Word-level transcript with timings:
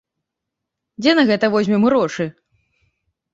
Дзе 1.01 1.11
на 1.19 1.23
гэта 1.33 1.45
возьмем 1.57 1.81
грошы? 1.89 2.25